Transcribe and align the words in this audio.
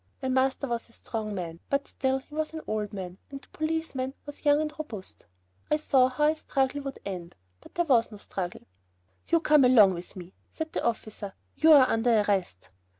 My 0.19 0.29
master 0.29 0.65
was 0.67 0.89
a 0.89 0.93
strong 0.93 1.35
man, 1.35 1.59
but 1.69 1.87
still 1.87 2.17
he 2.17 2.33
was 2.33 2.53
an 2.55 2.61
old 2.65 2.91
man, 2.91 3.19
and 3.29 3.39
the 3.39 3.47
policeman 3.49 4.15
was 4.25 4.43
young 4.43 4.59
and 4.59 4.73
robust. 4.79 5.27
I 5.69 5.77
saw 5.77 6.09
how 6.09 6.23
a 6.31 6.35
struggle 6.35 6.81
would 6.81 6.97
end. 7.05 7.35
But 7.59 7.75
there 7.75 7.85
was 7.85 8.11
no 8.11 8.17
struggle. 8.17 8.61
"You 9.27 9.39
come 9.41 9.63
along 9.63 9.93
with 9.93 10.15
me," 10.15 10.33
said 10.51 10.73
the 10.73 10.83
officer, 10.83 11.35
"you're 11.55 11.85
under 11.87 12.21
arrest." 12.27 12.69